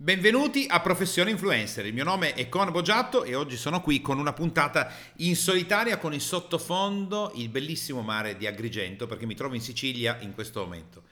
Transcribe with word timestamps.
Benvenuti 0.00 0.66
a 0.68 0.80
Professione 0.80 1.32
Influencer, 1.32 1.84
il 1.84 1.92
mio 1.92 2.04
nome 2.04 2.32
è 2.34 2.48
Con 2.48 2.70
Boggiatto 2.70 3.24
e 3.24 3.34
oggi 3.34 3.56
sono 3.56 3.80
qui 3.80 4.00
con 4.00 4.20
una 4.20 4.32
puntata 4.32 4.92
in 5.16 5.34
solitaria 5.34 5.98
con 5.98 6.14
in 6.14 6.20
sottofondo 6.20 7.32
il 7.34 7.48
bellissimo 7.48 8.00
mare 8.02 8.36
di 8.36 8.46
Agrigento 8.46 9.08
perché 9.08 9.26
mi 9.26 9.34
trovo 9.34 9.56
in 9.56 9.60
Sicilia 9.60 10.16
in 10.20 10.34
questo 10.34 10.60
momento. 10.60 11.02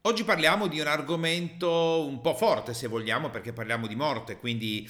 Oggi 0.00 0.24
parliamo 0.24 0.68
di 0.68 0.80
un 0.80 0.86
argomento 0.86 2.02
un 2.06 2.22
po' 2.22 2.34
forte 2.34 2.72
se 2.72 2.86
vogliamo 2.86 3.28
perché 3.28 3.52
parliamo 3.52 3.86
di 3.86 3.94
morte, 3.94 4.38
quindi 4.38 4.88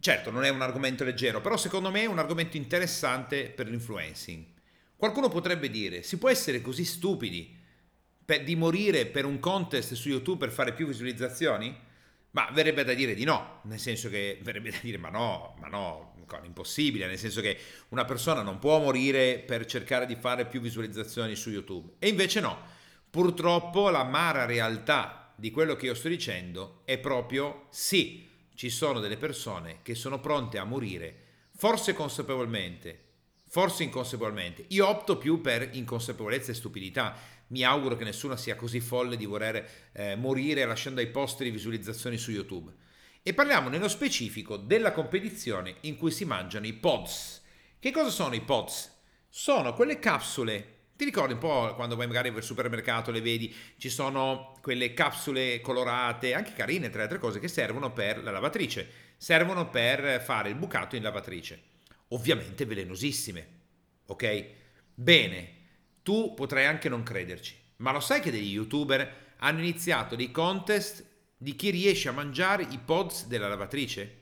certo 0.00 0.30
non 0.30 0.44
è 0.44 0.48
un 0.48 0.62
argomento 0.62 1.04
leggero, 1.04 1.42
però 1.42 1.58
secondo 1.58 1.90
me 1.90 2.04
è 2.04 2.06
un 2.06 2.18
argomento 2.18 2.56
interessante 2.56 3.50
per 3.50 3.68
l'influencing. 3.68 4.42
Qualcuno 4.96 5.28
potrebbe 5.28 5.68
dire, 5.68 6.02
si 6.02 6.16
può 6.16 6.30
essere 6.30 6.62
così 6.62 6.86
stupidi 6.86 7.54
per, 8.24 8.42
di 8.42 8.56
morire 8.56 9.04
per 9.04 9.26
un 9.26 9.38
contest 9.38 9.92
su 9.92 10.08
YouTube 10.08 10.46
per 10.46 10.50
fare 10.50 10.72
più 10.72 10.86
visualizzazioni? 10.86 11.90
Ma 12.32 12.48
verrebbe 12.52 12.84
da 12.84 12.94
dire 12.94 13.14
di 13.14 13.24
no, 13.24 13.60
nel 13.64 13.78
senso 13.78 14.08
che 14.08 14.38
verrebbe 14.42 14.70
da 14.70 14.78
dire 14.80 14.96
ma 14.96 15.10
no, 15.10 15.54
ma 15.60 15.68
no, 15.68 16.14
impossibile, 16.44 17.06
nel 17.06 17.18
senso 17.18 17.40
che 17.40 17.58
una 17.88 18.04
persona 18.04 18.42
non 18.42 18.58
può 18.58 18.78
morire 18.78 19.38
per 19.38 19.66
cercare 19.66 20.06
di 20.06 20.16
fare 20.16 20.46
più 20.46 20.60
visualizzazioni 20.60 21.34
su 21.34 21.50
YouTube. 21.50 21.92
E 21.98 22.08
invece 22.08 22.40
no, 22.40 22.58
purtroppo 23.10 23.90
la 23.90 24.04
mara 24.04 24.46
realtà 24.46 25.34
di 25.36 25.50
quello 25.50 25.76
che 25.76 25.86
io 25.86 25.94
sto 25.94 26.08
dicendo 26.08 26.82
è 26.84 26.98
proprio 26.98 27.66
sì, 27.70 28.28
ci 28.54 28.70
sono 28.70 29.00
delle 29.00 29.16
persone 29.16 29.80
che 29.82 29.94
sono 29.94 30.20
pronte 30.20 30.58
a 30.58 30.64
morire, 30.64 31.16
forse 31.54 31.92
consapevolmente, 31.92 33.00
forse 33.48 33.82
inconsapevolmente. 33.82 34.64
Io 34.68 34.88
opto 34.88 35.18
più 35.18 35.40
per 35.40 35.68
inconsapevolezza 35.72 36.52
e 36.52 36.54
stupidità, 36.54 37.14
mi 37.52 37.62
auguro 37.64 37.96
che 37.96 38.04
nessuno 38.04 38.34
sia 38.36 38.56
così 38.56 38.80
folle 38.80 39.16
di 39.16 39.26
voler 39.26 39.90
eh, 39.92 40.16
morire 40.16 40.64
lasciando 40.64 41.00
ai 41.00 41.08
posti 41.08 41.44
di 41.44 41.50
visualizzazioni 41.50 42.16
su 42.18 42.30
YouTube. 42.30 42.72
E 43.22 43.34
parliamo 43.34 43.68
nello 43.68 43.88
specifico 43.88 44.56
della 44.56 44.92
competizione 44.92 45.76
in 45.82 45.96
cui 45.96 46.10
si 46.10 46.24
mangiano 46.24 46.66
i 46.66 46.72
pods. 46.72 47.42
Che 47.78 47.90
cosa 47.90 48.10
sono 48.10 48.34
i 48.34 48.40
pods? 48.40 48.90
Sono 49.28 49.74
quelle 49.74 49.98
capsule 49.98 50.80
ti 50.94 51.08
ricordi 51.08 51.32
un 51.32 51.40
po' 51.40 51.74
quando 51.74 51.96
vai 51.96 52.06
magari 52.06 52.28
al 52.28 52.42
supermercato, 52.44 53.10
le 53.10 53.20
vedi, 53.20 53.52
ci 53.76 53.88
sono 53.88 54.56
quelle 54.60 54.94
capsule 54.94 55.60
colorate, 55.60 56.32
anche 56.32 56.52
carine 56.52 56.90
tra 56.90 56.98
le 56.98 57.04
altre 57.04 57.18
cose, 57.18 57.40
che 57.40 57.48
servono 57.48 57.92
per 57.92 58.22
la 58.22 58.30
lavatrice, 58.30 58.88
servono 59.16 59.68
per 59.68 60.22
fare 60.22 60.50
il 60.50 60.54
bucato 60.54 60.94
in 60.94 61.02
lavatrice. 61.02 61.60
Ovviamente 62.08 62.66
velenosissime, 62.66 63.48
ok? 64.06 64.46
Bene, 64.94 65.61
tu 66.02 66.34
potrai 66.34 66.66
anche 66.66 66.88
non 66.88 67.02
crederci, 67.02 67.56
ma 67.76 67.92
lo 67.92 68.00
sai 68.00 68.20
che 68.20 68.30
degli 68.30 68.52
youtuber 68.52 69.34
hanno 69.38 69.60
iniziato 69.60 70.16
dei 70.16 70.30
contest 70.30 71.04
di 71.36 71.56
chi 71.56 71.70
riesce 71.70 72.08
a 72.08 72.12
mangiare 72.12 72.66
i 72.70 72.78
pods 72.78 73.26
della 73.26 73.48
lavatrice? 73.48 74.20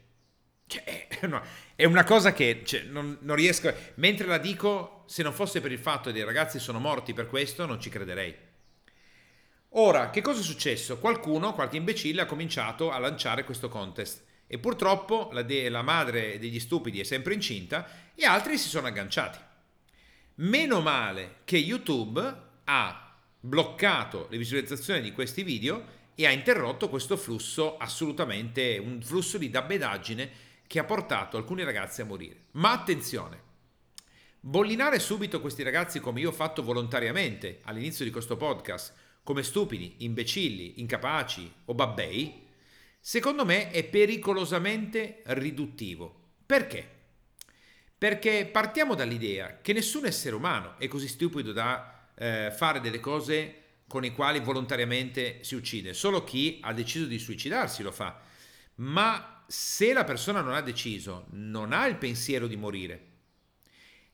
Cioè, 0.67 1.09
è 1.75 1.84
una 1.84 2.05
cosa 2.05 2.33
che 2.33 2.62
cioè, 2.64 2.83
non, 2.83 3.19
non, 3.22 3.37
riesco. 3.37 3.72
Mentre 3.95 4.27
la 4.27 4.39
dico, 4.39 5.05
se 5.06 5.22
non 5.22 5.33
fosse 5.33 5.61
per 5.61 5.72
il 5.72 5.78
fatto 5.78 6.12
che 6.12 6.19
i 6.19 6.25
ragazzi 6.25 6.59
sono 6.59 6.78
morti 6.78 7.12
per 7.12 7.27
questo, 7.27 7.67
non 7.67 7.81
ci 7.81 7.91
crederei. 7.91 8.34
Ora, 9.75 10.11
che 10.11 10.20
cosa 10.20 10.41
è 10.41 10.44
successo? 10.44 10.98
Qualcuno, 10.98 11.53
qualche 11.55 11.77
imbecille, 11.77 12.22
ha 12.22 12.27
cominciato 12.27 12.91
a 12.91 12.98
lanciare 12.98 13.44
questo 13.44 13.69
contest. 13.69 14.25
E 14.47 14.59
purtroppo 14.59 15.28
la, 15.33 15.42
de- 15.42 15.69
la 15.69 15.83
madre 15.83 16.39
degli 16.39 16.59
stupidi 16.59 17.00
è 17.00 17.05
sempre 17.05 17.34
incinta 17.34 17.89
e 18.15 18.25
altri 18.25 18.56
si 18.56 18.69
sono 18.69 18.87
agganciati. 18.87 19.39
Meno 20.41 20.80
male 20.80 21.41
che 21.44 21.58
YouTube 21.58 22.19
ha 22.64 23.14
bloccato 23.41 24.27
le 24.30 24.38
visualizzazioni 24.38 25.02
di 25.02 25.12
questi 25.12 25.42
video 25.42 25.84
e 26.14 26.27
ha 26.27 26.30
interrotto 26.30 26.88
questo 26.88 27.19
flusso 27.19 27.77
assolutamente, 27.77 28.78
un 28.78 29.02
flusso 29.02 29.36
di 29.36 29.50
dabbedaggine 29.50 30.30
che 30.66 30.78
ha 30.78 30.84
portato 30.84 31.36
alcuni 31.36 31.62
ragazzi 31.62 32.00
a 32.00 32.06
morire. 32.06 32.44
Ma 32.52 32.72
attenzione, 32.72 33.42
bollinare 34.41 34.98
subito 34.98 35.42
questi 35.42 35.62
ragazzi 35.62 36.00
come 36.00 36.20
io 36.20 36.31
ho 36.31 36.32
fatto 36.32 36.62
volontariamente 36.62 37.60
all'inizio 37.65 38.06
di 38.06 38.10
questo 38.10 38.38
podcast, 38.38 38.94
come 39.22 39.42
stupidi, 39.42 39.97
imbecilli, 39.98 40.81
incapaci 40.81 41.53
o 41.66 41.75
babbei, 41.75 42.47
secondo 42.98 43.44
me 43.44 43.70
è 43.70 43.84
pericolosamente 43.84 45.20
riduttivo. 45.26 46.15
Perché? 46.47 47.00
Perché 48.00 48.49
partiamo 48.50 48.94
dall'idea 48.94 49.59
che 49.61 49.75
nessun 49.75 50.06
essere 50.06 50.34
umano 50.34 50.78
è 50.78 50.88
così 50.88 51.06
stupido 51.06 51.53
da 51.53 52.09
eh, 52.15 52.50
fare 52.50 52.81
delle 52.81 52.99
cose 52.99 53.56
con 53.87 54.00
le 54.00 54.12
quali 54.12 54.41
volontariamente 54.41 55.44
si 55.44 55.55
uccide. 55.55 55.93
Solo 55.93 56.25
chi 56.25 56.60
ha 56.62 56.72
deciso 56.72 57.05
di 57.05 57.19
suicidarsi 57.19 57.83
lo 57.83 57.93
fa. 57.93 58.19
Ma 58.77 59.44
se 59.47 59.93
la 59.93 60.05
persona 60.05 60.41
non 60.41 60.55
ha 60.55 60.62
deciso, 60.62 61.27
non 61.33 61.75
ha 61.75 61.84
il 61.84 61.97
pensiero 61.97 62.47
di 62.47 62.56
morire. 62.56 63.09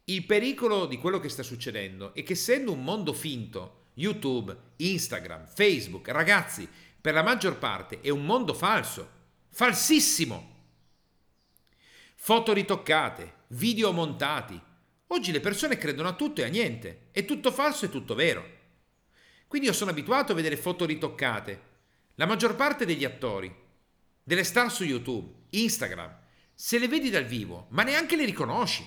Il 0.07 0.27
pericolo 0.27 0.87
di 0.87 0.99
quello 0.99 1.21
che 1.21 1.29
sta 1.29 1.45
succedendo 1.45 2.13
è 2.13 2.25
che 2.25 2.33
essendo 2.33 2.73
un 2.73 2.83
mondo 2.83 3.13
finto, 3.13 3.91
YouTube, 3.95 4.57
Instagram, 4.79 5.47
Facebook, 5.47 6.09
ragazzi, 6.09 6.69
per 7.01 7.15
la 7.15 7.23
maggior 7.23 7.57
parte 7.57 8.01
è 8.01 8.09
un 8.09 8.25
mondo 8.25 8.53
falso, 8.53 9.09
falsissimo. 9.49 10.55
Foto 12.27 12.53
ritoccate, 12.53 13.45
video 13.51 13.93
montati. 13.93 14.61
Oggi 15.07 15.31
le 15.31 15.39
persone 15.39 15.79
credono 15.79 16.09
a 16.09 16.15
tutto 16.15 16.41
e 16.41 16.45
a 16.45 16.49
niente. 16.49 17.11
È 17.13 17.25
tutto 17.25 17.53
falso 17.53 17.85
e 17.85 17.89
tutto 17.89 18.17
vero. 18.17 18.45
Quindi 19.47 19.69
io 19.69 19.73
sono 19.73 19.93
abituato 19.93 20.33
a 20.33 20.35
vedere 20.35 20.57
foto 20.57 20.85
ritoccate. 20.87 21.63
La 22.17 22.27
maggior 22.27 22.57
parte 22.57 22.85
degli 22.85 23.05
attori, 23.05 23.55
delle 24.25 24.43
star 24.43 24.73
su 24.73 24.83
YouTube, 24.83 25.33
Instagram, 25.51 26.19
se 26.53 26.81
le 26.81 26.89
vedi 26.89 27.11
dal 27.11 27.27
vivo, 27.27 27.69
ma 27.71 27.85
neanche 27.85 28.17
le 28.17 28.25
riconosci. 28.25 28.85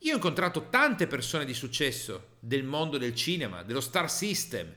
Io 0.00 0.12
ho 0.12 0.16
incontrato 0.16 0.68
tante 0.68 1.06
persone 1.06 1.46
di 1.46 1.54
successo 1.54 2.36
del 2.40 2.64
mondo 2.64 2.98
del 2.98 3.14
cinema, 3.14 3.62
dello 3.62 3.80
star 3.80 4.10
system, 4.10 4.70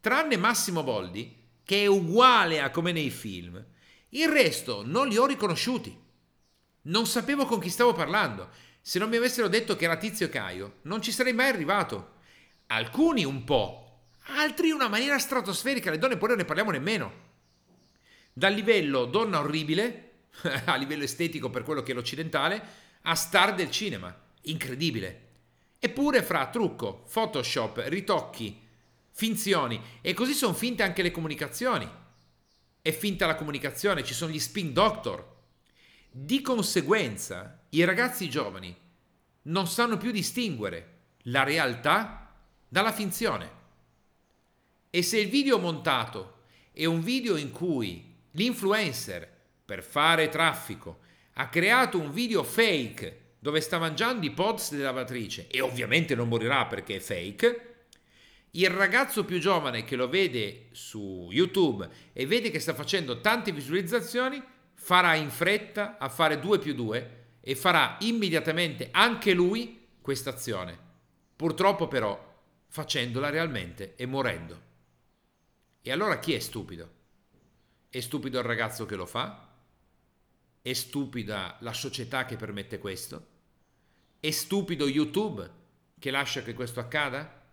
tranne 0.00 0.36
Massimo 0.36 0.82
Boldi, 0.82 1.36
che 1.62 1.82
è 1.82 1.86
uguale 1.86 2.60
a 2.60 2.70
come 2.70 2.90
nei 2.90 3.10
film. 3.10 3.64
Il 4.08 4.26
resto 4.26 4.82
non 4.84 5.06
li 5.06 5.16
ho 5.16 5.24
riconosciuti. 5.24 6.06
Non 6.82 7.06
sapevo 7.06 7.44
con 7.46 7.60
chi 7.60 7.68
stavo 7.68 7.92
parlando. 7.92 8.48
Se 8.80 8.98
non 8.98 9.08
mi 9.08 9.16
avessero 9.16 9.48
detto 9.48 9.76
che 9.76 9.84
era 9.84 9.96
Tizio 9.96 10.28
Caio, 10.28 10.78
non 10.82 11.02
ci 11.02 11.12
sarei 11.12 11.32
mai 11.32 11.48
arrivato. 11.48 12.16
Alcuni 12.68 13.24
un 13.24 13.44
po', 13.44 14.06
altri 14.36 14.68
in 14.68 14.74
una 14.74 14.88
maniera 14.88 15.18
stratosferica. 15.18 15.90
Le 15.90 15.98
donne 15.98 16.16
poi 16.16 16.28
non 16.28 16.38
ne 16.38 16.44
parliamo 16.44 16.70
nemmeno. 16.70 17.26
Dal 18.32 18.54
livello 18.54 19.04
donna 19.04 19.40
orribile, 19.40 20.26
a 20.64 20.76
livello 20.76 21.04
estetico 21.04 21.50
per 21.50 21.64
quello 21.64 21.82
che 21.82 21.92
è 21.92 21.94
l'occidentale, 21.94 22.62
a 23.02 23.14
star 23.14 23.54
del 23.54 23.70
cinema. 23.70 24.14
Incredibile. 24.42 25.26
Eppure 25.78 26.22
fra 26.22 26.48
trucco, 26.48 27.04
Photoshop, 27.12 27.82
ritocchi, 27.86 28.66
finzioni, 29.10 29.80
e 30.00 30.14
così 30.14 30.32
sono 30.32 30.54
finte 30.54 30.82
anche 30.82 31.02
le 31.02 31.10
comunicazioni. 31.10 31.88
È 32.80 32.90
finta 32.92 33.26
la 33.26 33.34
comunicazione, 33.34 34.04
ci 34.04 34.14
sono 34.14 34.32
gli 34.32 34.38
spin 34.38 34.72
doctor, 34.72 35.36
di 36.20 36.40
conseguenza, 36.40 37.62
i 37.70 37.84
ragazzi 37.84 38.28
giovani 38.28 38.76
non 39.42 39.68
sanno 39.68 39.96
più 39.96 40.10
distinguere 40.10 40.96
la 41.24 41.44
realtà 41.44 42.34
dalla 42.66 42.92
finzione. 42.92 43.50
E 44.90 45.02
se 45.02 45.20
il 45.20 45.28
video 45.28 45.58
montato 45.58 46.40
è 46.72 46.84
un 46.86 47.02
video 47.02 47.36
in 47.36 47.52
cui 47.52 48.16
l'influencer, 48.32 49.36
per 49.64 49.84
fare 49.84 50.28
traffico, 50.28 51.00
ha 51.34 51.48
creato 51.48 52.00
un 52.00 52.10
video 52.10 52.42
fake 52.42 53.36
dove 53.38 53.60
sta 53.60 53.78
mangiando 53.78 54.26
i 54.26 54.32
pods 54.32 54.72
della 54.72 54.86
lavatrice 54.86 55.46
e 55.46 55.60
ovviamente 55.60 56.16
non 56.16 56.26
morirà 56.26 56.66
perché 56.66 56.96
è 56.96 57.00
fake, 57.00 57.84
il 58.52 58.70
ragazzo 58.70 59.24
più 59.24 59.38
giovane 59.38 59.84
che 59.84 59.94
lo 59.94 60.08
vede 60.08 60.66
su 60.72 61.28
YouTube 61.30 61.88
e 62.12 62.26
vede 62.26 62.50
che 62.50 62.58
sta 62.58 62.74
facendo 62.74 63.20
tante 63.20 63.52
visualizzazioni 63.52 64.42
farà 64.88 65.16
in 65.16 65.28
fretta 65.28 65.98
a 65.98 66.08
fare 66.08 66.40
2 66.40 66.58
più 66.58 66.72
2 66.72 67.26
e 67.42 67.54
farà 67.54 67.98
immediatamente 68.00 68.88
anche 68.90 69.34
lui 69.34 69.86
questa 70.00 70.30
azione. 70.30 70.78
Purtroppo 71.36 71.88
però 71.88 72.18
facendola 72.68 73.28
realmente 73.28 73.96
e 73.96 74.06
morendo. 74.06 74.62
E 75.82 75.92
allora 75.92 76.18
chi 76.18 76.32
è 76.32 76.38
stupido? 76.38 76.90
È 77.90 78.00
stupido 78.00 78.38
il 78.38 78.46
ragazzo 78.46 78.86
che 78.86 78.96
lo 78.96 79.04
fa? 79.04 79.46
È 80.62 80.72
stupida 80.72 81.58
la 81.60 81.74
società 81.74 82.24
che 82.24 82.36
permette 82.36 82.78
questo? 82.78 83.26
È 84.18 84.30
stupido 84.30 84.88
YouTube 84.88 85.50
che 85.98 86.10
lascia 86.10 86.42
che 86.42 86.54
questo 86.54 86.80
accada? 86.80 87.44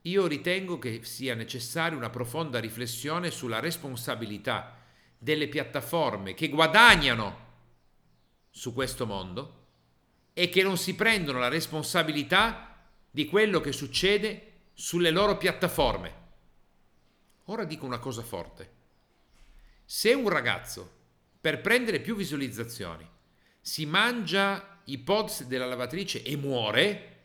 Io 0.00 0.26
ritengo 0.26 0.76
che 0.80 1.04
sia 1.04 1.36
necessaria 1.36 1.96
una 1.96 2.10
profonda 2.10 2.58
riflessione 2.58 3.30
sulla 3.30 3.60
responsabilità 3.60 4.82
delle 5.24 5.48
piattaforme 5.48 6.34
che 6.34 6.50
guadagnano 6.50 7.42
su 8.50 8.74
questo 8.74 9.06
mondo 9.06 9.62
e 10.34 10.50
che 10.50 10.62
non 10.62 10.76
si 10.76 10.94
prendono 10.94 11.38
la 11.38 11.48
responsabilità 11.48 12.76
di 13.10 13.24
quello 13.24 13.60
che 13.60 13.72
succede 13.72 14.52
sulle 14.74 15.10
loro 15.10 15.38
piattaforme. 15.38 16.22
Ora 17.44 17.64
dico 17.64 17.86
una 17.86 18.00
cosa 18.00 18.22
forte. 18.22 18.72
Se 19.86 20.12
un 20.12 20.28
ragazzo, 20.28 20.92
per 21.40 21.62
prendere 21.62 22.00
più 22.00 22.14
visualizzazioni, 22.16 23.08
si 23.62 23.86
mangia 23.86 24.82
i 24.84 24.98
pods 24.98 25.44
della 25.44 25.64
lavatrice 25.66 26.22
e 26.22 26.36
muore, 26.36 27.22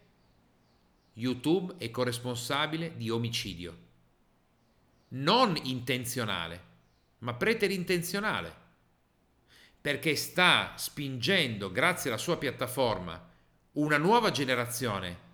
YouTube 1.15 1.75
è 1.77 1.91
corresponsabile 1.91 2.95
di 2.95 3.09
omicidio. 3.09 3.77
Non 5.09 5.59
intenzionale, 5.63 6.68
ma 7.19 7.33
preterintenzionale. 7.33 8.67
Perché 9.81 10.15
sta 10.15 10.73
spingendo, 10.77 11.71
grazie 11.71 12.09
alla 12.09 12.19
sua 12.19 12.37
piattaforma, 12.37 13.27
una 13.73 13.97
nuova 13.97 14.31
generazione 14.31 15.27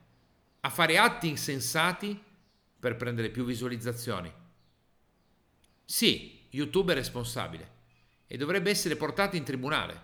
a 0.61 0.69
fare 0.69 0.97
atti 0.97 1.27
insensati 1.27 2.21
per 2.79 2.95
prendere 2.95 3.29
più 3.29 3.45
visualizzazioni. 3.45 4.31
Sì, 5.83 6.47
YouTube 6.49 6.91
è 6.91 6.95
responsabile 6.95 7.73
e 8.27 8.37
dovrebbe 8.37 8.69
essere 8.69 8.95
portato 8.95 9.35
in 9.35 9.43
tribunale, 9.43 9.99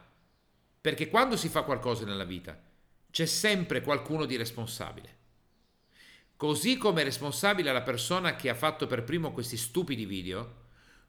perché 0.80 1.10
quando 1.10 1.38
si 1.38 1.50
fa 1.50 1.64
qualcosa 1.64 2.06
nella 2.06 2.24
vita 2.24 2.60
c'è 3.10 3.26
sempre 3.26 3.82
qualcuno 3.82 4.26
di 4.26 4.36
responsabile. 4.36 5.18
Così 6.36 6.78
come 6.78 7.02
è 7.02 7.04
responsabile 7.04 7.72
la 7.72 7.82
persona 7.82 8.36
che 8.36 8.50
ha 8.50 8.56
fatto 8.56 8.88
per 8.88 9.04
primo 9.04 9.32
questi 9.32 9.58
stupidi 9.58 10.06
video, 10.06 10.61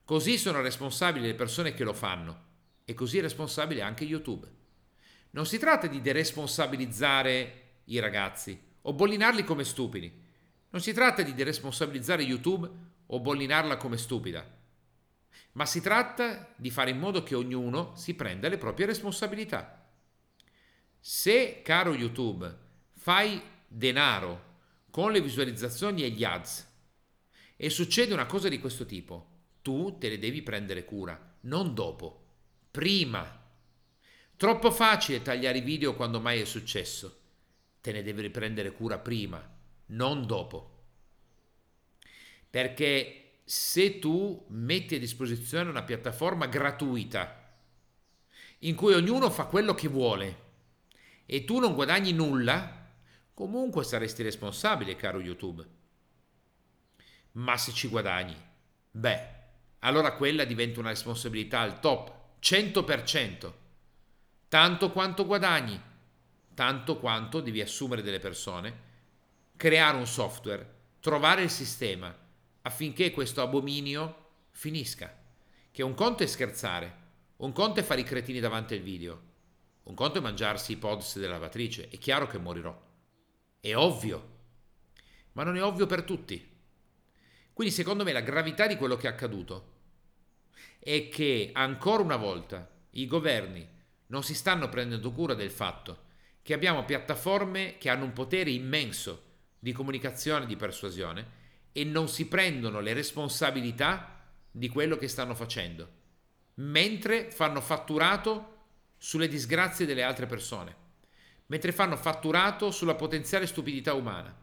così 0.05 0.37
sono 0.37 0.61
responsabili 0.61 1.27
le 1.27 1.35
persone 1.35 1.73
che 1.73 1.83
lo 1.83 1.93
fanno 1.93 2.51
e 2.85 2.93
così 2.93 3.19
è 3.19 3.21
responsabile 3.21 3.81
anche 3.81 4.03
YouTube. 4.03 4.51
Non 5.31 5.45
si 5.45 5.57
tratta 5.57 5.87
di 5.87 6.01
deresponsabilizzare 6.01 7.61
i 7.85 7.99
ragazzi 7.99 8.59
o 8.81 8.93
bollinarli 8.93 9.43
come 9.43 9.63
stupidi. 9.63 10.21
Non 10.69 10.81
si 10.81 10.93
tratta 10.93 11.21
di 11.21 11.33
deresponsabilizzare 11.33 12.23
YouTube 12.23 12.69
o 13.05 13.19
bollinarla 13.19 13.77
come 13.77 13.97
stupida, 13.97 14.45
ma 15.53 15.65
si 15.65 15.81
tratta 15.81 16.53
di 16.55 16.69
fare 16.71 16.89
in 16.89 16.99
modo 16.99 17.23
che 17.23 17.35
ognuno 17.35 17.95
si 17.95 18.15
prenda 18.15 18.47
le 18.47 18.57
proprie 18.57 18.87
responsabilità. 18.87 19.87
Se, 20.99 21.61
caro 21.63 21.93
YouTube, 21.93 22.57
fai 22.97 23.41
denaro 23.67 24.51
con 24.89 25.11
le 25.11 25.21
visualizzazioni 25.21 26.03
e 26.03 26.09
gli 26.09 26.23
ads 26.23 26.71
e 27.55 27.69
succede 27.69 28.13
una 28.13 28.25
cosa 28.25 28.49
di 28.49 28.59
questo 28.59 28.85
tipo, 28.85 29.32
tu 29.63 29.97
te 29.97 30.09
ne 30.09 30.19
devi 30.19 30.43
prendere 30.43 30.85
cura, 30.85 31.37
non 31.41 31.73
dopo, 31.73 32.25
prima. 32.69 33.41
Troppo 34.35 34.69
facile 34.71 35.21
tagliare 35.21 35.59
i 35.59 35.61
video 35.61 35.95
quando 35.95 36.19
mai 36.19 36.41
è 36.41 36.45
successo. 36.45 37.21
Te 37.81 37.91
ne 37.93 38.03
devi 38.03 38.21
riprendere 38.21 38.73
cura 38.73 38.99
prima, 38.99 39.41
non 39.87 40.27
dopo. 40.27 40.83
Perché 42.49 43.39
se 43.45 43.99
tu 43.99 44.45
metti 44.49 44.95
a 44.95 44.99
disposizione 44.99 45.69
una 45.69 45.83
piattaforma 45.83 46.45
gratuita 46.45 47.57
in 48.59 48.75
cui 48.75 48.93
ognuno 48.93 49.29
fa 49.29 49.45
quello 49.45 49.73
che 49.73 49.87
vuole 49.87 50.41
e 51.25 51.45
tu 51.45 51.59
non 51.59 51.73
guadagni 51.73 52.11
nulla, 52.11 52.91
comunque 53.33 53.85
saresti 53.85 54.23
responsabile, 54.23 54.97
caro 54.97 55.21
YouTube. 55.21 55.65
Ma 57.33 57.57
se 57.57 57.71
ci 57.71 57.87
guadagni, 57.87 58.35
beh, 58.91 59.42
allora 59.83 60.13
quella 60.13 60.45
diventa 60.45 60.79
una 60.79 60.89
responsabilità 60.89 61.59
al 61.59 61.79
top, 61.79 62.39
100%. 62.41 63.53
Tanto 64.47 64.91
quanto 64.91 65.25
guadagni, 65.25 65.79
tanto 66.53 66.97
quanto 66.97 67.41
devi 67.41 67.61
assumere 67.61 68.01
delle 68.01 68.19
persone, 68.19 68.91
creare 69.57 69.97
un 69.97 70.07
software, 70.07 70.73
trovare 70.99 71.43
il 71.43 71.49
sistema 71.49 72.15
affinché 72.61 73.11
questo 73.11 73.41
abominio 73.41 74.29
finisca. 74.51 75.21
Che 75.71 75.83
un 75.83 75.95
conto 75.95 76.23
è 76.23 76.27
scherzare, 76.27 76.97
un 77.37 77.51
conto 77.51 77.79
è 77.79 77.83
fare 77.83 78.01
i 78.01 78.05
cretini 78.05 78.39
davanti 78.39 78.75
al 78.75 78.81
video, 78.81 79.21
un 79.83 79.95
conto 79.95 80.19
è 80.19 80.21
mangiarsi 80.21 80.73
i 80.73 80.77
pods 80.77 81.17
della 81.17 81.33
lavatrice, 81.33 81.89
è 81.89 81.97
chiaro 81.97 82.27
che 82.27 82.37
morirò. 82.37 82.79
È 83.59 83.75
ovvio, 83.75 84.29
ma 85.33 85.43
non 85.43 85.57
è 85.57 85.63
ovvio 85.63 85.87
per 85.87 86.03
tutti. 86.03 86.51
Quindi 87.51 87.73
secondo 87.73 88.03
me 88.03 88.13
la 88.13 88.21
gravità 88.21 88.65
di 88.65 88.77
quello 88.77 88.95
che 88.95 89.07
è 89.07 89.11
accaduto 89.11 89.71
è 90.79 91.09
che 91.09 91.51
ancora 91.53 92.03
una 92.03 92.15
volta 92.15 92.69
i 92.91 93.05
governi 93.07 93.67
non 94.07 94.23
si 94.23 94.33
stanno 94.33 94.69
prendendo 94.69 95.11
cura 95.11 95.33
del 95.33 95.51
fatto 95.51 96.11
che 96.41 96.53
abbiamo 96.53 96.83
piattaforme 96.83 97.77
che 97.77 97.89
hanno 97.89 98.03
un 98.03 98.13
potere 98.13 98.51
immenso 98.51 99.23
di 99.59 99.71
comunicazione 99.71 100.43
e 100.43 100.47
di 100.47 100.55
persuasione 100.55 101.41
e 101.71 101.83
non 101.83 102.09
si 102.09 102.27
prendono 102.27 102.79
le 102.79 102.93
responsabilità 102.93 104.21
di 104.51 104.69
quello 104.69 104.97
che 104.97 105.07
stanno 105.07 105.33
facendo, 105.33 105.89
mentre 106.55 107.31
fanno 107.31 107.61
fatturato 107.61 108.49
sulle 108.97 109.27
disgrazie 109.27 109.85
delle 109.85 110.03
altre 110.03 110.25
persone 110.25 110.81
mentre 111.47 111.71
fanno 111.71 111.95
fatturato 111.97 112.71
sulla 112.71 112.95
potenziale 112.95 113.47
stupidità 113.47 113.93
umana. 113.93 114.35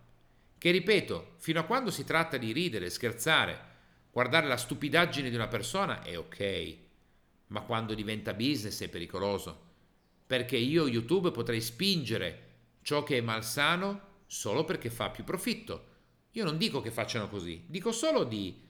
Che 0.57 0.71
ripeto, 0.71 1.35
fino 1.39 1.59
a 1.59 1.65
quando 1.65 1.91
si 1.91 2.05
tratta 2.05 2.37
di 2.37 2.53
ridere, 2.53 2.91
scherzare, 2.91 3.69
guardare 4.11 4.47
la 4.47 4.57
stupidaggine 4.57 5.31
di 5.31 5.37
una 5.37 5.49
persona 5.49 6.03
è 6.03 6.19
ok, 6.19 6.77
ma 7.49 7.63
quando 7.63 7.95
diventa 7.95 8.35
business 8.35 8.83
è 8.83 8.89
pericoloso, 8.89 9.69
perché 10.27 10.57
io 10.57 10.87
YouTube 10.87 11.31
potrei 11.31 11.61
spingere 11.61 12.49
ciò 12.83 13.03
che 13.03 13.19
è 13.19 13.21
malsano 13.21 14.09
solo 14.27 14.65
perché 14.65 14.91
fa 14.91 15.11
più 15.11 15.25
profitto. 15.25 15.89
Io 16.33 16.45
non 16.45 16.57
dico 16.57 16.81
che 16.81 16.91
facciano 16.91 17.29
così, 17.29 17.65
dico 17.67 17.91
solo 17.91 18.25
di 18.25 18.69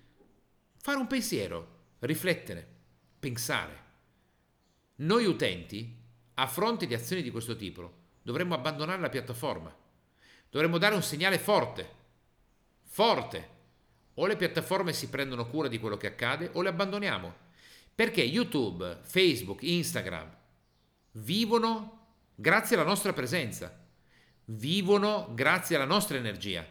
fare 0.78 0.98
un 0.98 1.06
pensiero, 1.06 1.78
riflettere, 2.00 2.66
pensare. 3.18 3.88
Noi 4.96 5.26
utenti, 5.26 5.96
a 6.34 6.46
fronte 6.46 6.86
di 6.86 6.94
azioni 6.94 7.22
di 7.22 7.30
questo 7.30 7.56
tipo, 7.56 7.98
dovremmo 8.22 8.54
abbandonare 8.54 9.00
la 9.00 9.10
piattaforma. 9.10 9.74
Dovremmo 10.48 10.78
dare 10.78 10.94
un 10.94 11.02
segnale 11.02 11.38
forte. 11.38 11.98
Forte. 12.82 13.58
O 14.20 14.26
le 14.26 14.36
piattaforme 14.36 14.92
si 14.92 15.08
prendono 15.08 15.48
cura 15.48 15.68
di 15.68 15.78
quello 15.78 15.96
che 15.96 16.06
accade 16.06 16.50
o 16.52 16.62
le 16.62 16.68
abbandoniamo. 16.68 17.34
Perché 17.94 18.22
YouTube, 18.22 19.00
Facebook, 19.02 19.62
Instagram 19.62 20.36
vivono 21.12 22.14
grazie 22.34 22.76
alla 22.76 22.84
nostra 22.84 23.12
presenza, 23.12 23.86
vivono 24.44 25.32
grazie 25.34 25.76
alla 25.76 25.84
nostra 25.84 26.16
energia. 26.16 26.66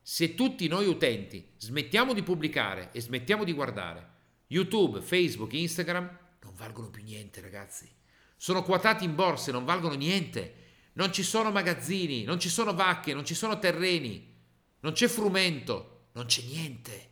Se 0.00 0.34
tutti 0.34 0.68
noi 0.68 0.86
utenti 0.86 1.52
smettiamo 1.56 2.12
di 2.12 2.22
pubblicare 2.22 2.90
e 2.92 3.00
smettiamo 3.00 3.44
di 3.44 3.52
guardare, 3.52 4.08
YouTube, 4.46 5.00
Facebook, 5.00 5.52
Instagram 5.52 6.18
non 6.42 6.54
valgono 6.54 6.90
più 6.90 7.02
niente, 7.02 7.40
ragazzi. 7.40 7.88
Sono 8.36 8.62
quotati 8.62 9.04
in 9.04 9.14
borsa 9.14 9.50
e 9.50 9.52
non 9.52 9.64
valgono 9.64 9.94
niente 9.94 10.60
non 10.94 11.12
ci 11.12 11.22
sono 11.22 11.50
magazzini, 11.50 12.24
non 12.24 12.38
ci 12.38 12.48
sono 12.48 12.74
vacche, 12.74 13.14
non 13.14 13.24
ci 13.24 13.34
sono 13.34 13.58
terreni, 13.58 14.34
non 14.80 14.92
c'è 14.92 15.08
frumento, 15.08 15.89
non 16.12 16.26
c'è 16.26 16.42
niente. 16.42 17.08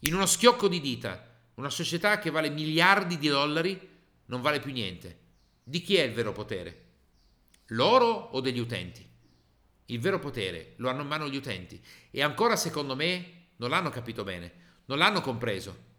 In 0.00 0.14
uno 0.14 0.26
schiocco 0.26 0.68
di 0.68 0.80
dita, 0.80 1.32
una 1.54 1.70
società 1.70 2.18
che 2.18 2.30
vale 2.30 2.50
miliardi 2.50 3.18
di 3.18 3.28
dollari 3.28 3.90
non 4.26 4.40
vale 4.40 4.60
più 4.60 4.72
niente. 4.72 5.18
Di 5.62 5.80
chi 5.80 5.96
è 5.96 6.02
il 6.02 6.12
vero 6.12 6.32
potere? 6.32 6.82
Loro 7.68 8.06
o 8.06 8.40
degli 8.40 8.58
utenti? 8.58 9.06
Il 9.86 10.00
vero 10.00 10.18
potere 10.18 10.74
lo 10.76 10.88
hanno 10.88 11.02
in 11.02 11.08
mano 11.08 11.28
gli 11.28 11.36
utenti 11.36 11.82
e 12.10 12.22
ancora 12.22 12.56
secondo 12.56 12.94
me 12.96 13.48
non 13.56 13.70
l'hanno 13.70 13.90
capito 13.90 14.24
bene, 14.24 14.52
non 14.86 14.98
l'hanno 14.98 15.20
compreso. 15.20 15.92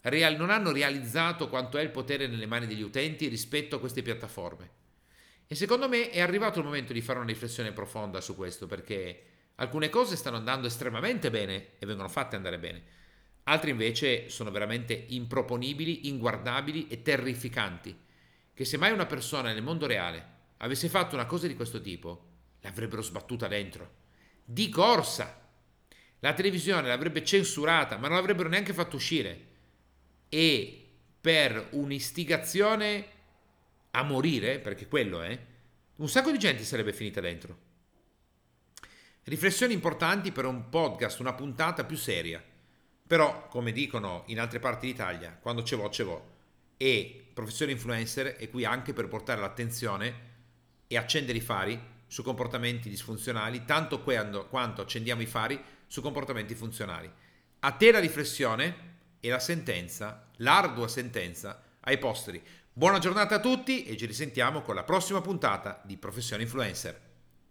Real, 0.00 0.36
non 0.36 0.50
hanno 0.50 0.72
realizzato 0.72 1.48
quanto 1.48 1.76
è 1.76 1.82
il 1.82 1.90
potere 1.90 2.26
nelle 2.26 2.46
mani 2.46 2.66
degli 2.66 2.82
utenti 2.82 3.28
rispetto 3.28 3.76
a 3.76 3.80
queste 3.80 4.02
piattaforme. 4.02 4.70
E 5.46 5.54
secondo 5.54 5.88
me 5.88 6.10
è 6.10 6.20
arrivato 6.20 6.58
il 6.58 6.64
momento 6.64 6.92
di 6.92 7.00
fare 7.00 7.18
una 7.18 7.28
riflessione 7.28 7.72
profonda 7.72 8.20
su 8.20 8.36
questo, 8.36 8.66
perché 8.66 9.22
alcune 9.60 9.88
cose 9.88 10.16
stanno 10.16 10.36
andando 10.36 10.66
estremamente 10.66 11.30
bene 11.30 11.70
e 11.78 11.86
vengono 11.86 12.08
fatte 12.08 12.36
andare 12.36 12.58
bene, 12.58 12.82
altre 13.44 13.70
invece 13.70 14.28
sono 14.28 14.50
veramente 14.50 14.92
improponibili, 15.08 16.08
inguardabili 16.08 16.88
e 16.88 17.02
terrificanti, 17.02 17.96
che 18.54 18.64
se 18.64 18.76
mai 18.76 18.92
una 18.92 19.06
persona 19.06 19.52
nel 19.52 19.62
mondo 19.62 19.86
reale 19.86 20.36
avesse 20.58 20.88
fatto 20.88 21.14
una 21.14 21.26
cosa 21.26 21.46
di 21.46 21.54
questo 21.54 21.80
tipo, 21.80 22.26
l'avrebbero 22.60 23.02
sbattuta 23.02 23.48
dentro. 23.48 23.96
Di 24.44 24.68
corsa! 24.68 25.46
La 26.20 26.34
televisione 26.34 26.88
l'avrebbe 26.88 27.24
censurata, 27.24 27.96
ma 27.96 28.08
non 28.08 28.16
l'avrebbero 28.16 28.48
neanche 28.48 28.72
fatto 28.72 28.96
uscire. 28.96 29.46
E 30.28 30.88
per 31.20 31.68
un'istigazione 31.72 33.06
a 33.92 34.02
morire, 34.02 34.58
perché 34.58 34.88
quello 34.88 35.22
è, 35.22 35.38
un 35.96 36.08
sacco 36.08 36.32
di 36.32 36.38
gente 36.38 36.64
sarebbe 36.64 36.92
finita 36.92 37.20
dentro. 37.20 37.66
Riflessioni 39.28 39.74
importanti 39.74 40.32
per 40.32 40.46
un 40.46 40.70
podcast, 40.70 41.20
una 41.20 41.34
puntata 41.34 41.84
più 41.84 41.98
seria. 41.98 42.42
Però, 43.06 43.46
come 43.48 43.72
dicono 43.72 44.22
in 44.28 44.40
altre 44.40 44.58
parti 44.58 44.86
d'Italia, 44.86 45.36
quando 45.38 45.62
ce 45.62 45.76
vo, 45.76 45.90
ce 45.90 46.02
vo. 46.02 46.36
E 46.78 47.26
Professore 47.34 47.72
Influencer 47.72 48.36
è 48.36 48.48
qui 48.48 48.64
anche 48.64 48.94
per 48.94 49.06
portare 49.06 49.42
l'attenzione 49.42 50.14
e 50.86 50.96
accendere 50.96 51.36
i 51.36 51.42
fari 51.42 51.78
su 52.06 52.22
comportamenti 52.22 52.88
disfunzionali, 52.88 53.66
tanto 53.66 54.00
quando, 54.00 54.46
quanto 54.46 54.80
accendiamo 54.80 55.20
i 55.20 55.26
fari 55.26 55.62
su 55.86 56.00
comportamenti 56.00 56.54
funzionali. 56.54 57.12
A 57.60 57.72
te 57.72 57.92
la 57.92 57.98
riflessione, 57.98 58.86
e 59.20 59.28
la 59.28 59.40
sentenza, 59.40 60.28
l'ardua 60.36 60.88
sentenza 60.88 61.62
ai 61.80 61.98
posteri. 61.98 62.42
Buona 62.72 62.98
giornata 62.98 63.34
a 63.34 63.40
tutti 63.40 63.84
e 63.84 63.94
ci 63.98 64.06
risentiamo 64.06 64.62
con 64.62 64.74
la 64.74 64.84
prossima 64.84 65.20
puntata 65.20 65.82
di 65.84 65.98
Professione 65.98 66.44
Influencer. 66.44 67.07